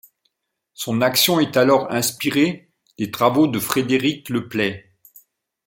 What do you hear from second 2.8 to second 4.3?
des travaux de Frédéric